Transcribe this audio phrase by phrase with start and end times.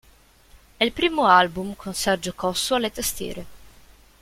[0.77, 3.45] È il primo album con Sergio Cossu alle tastiere.